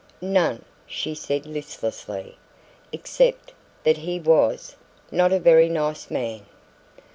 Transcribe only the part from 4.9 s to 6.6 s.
not a very nice man."